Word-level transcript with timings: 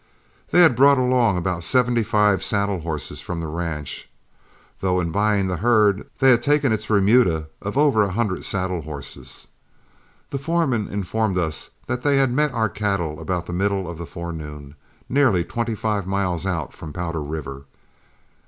They 0.49 0.61
had 0.61 0.75
brought 0.75 0.97
along 0.97 1.37
about 1.37 1.61
seventy 1.61 2.01
five 2.01 2.43
saddle 2.43 2.79
horses 2.79 3.19
from 3.21 3.39
the 3.39 3.45
ranch, 3.45 4.09
though 4.79 4.99
in 4.99 5.11
buying 5.11 5.45
the 5.45 5.57
herd 5.57 6.07
they 6.17 6.31
had 6.31 6.41
taken 6.41 6.71
its 6.71 6.89
remuda 6.89 7.49
of 7.61 7.77
over 7.77 8.01
a 8.01 8.09
hundred 8.13 8.43
saddle 8.43 8.81
horses. 8.81 9.45
The 10.31 10.39
foreman 10.39 10.87
informed 10.87 11.37
us 11.37 11.69
that 11.85 12.01
they 12.01 12.17
had 12.17 12.31
met 12.33 12.51
our 12.51 12.67
cattle 12.67 13.19
about 13.19 13.45
the 13.45 13.53
middle 13.53 13.87
of 13.87 13.99
the 13.99 14.07
forenoon, 14.07 14.73
nearly 15.07 15.43
twenty 15.43 15.75
five 15.75 16.07
miles 16.07 16.47
out 16.47 16.73
from 16.73 16.91
Powder 16.91 17.21
River. 17.21 17.65